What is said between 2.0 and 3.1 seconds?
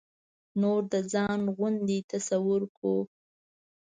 تصور کړو.